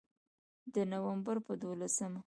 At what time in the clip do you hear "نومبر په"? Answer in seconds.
0.91-1.53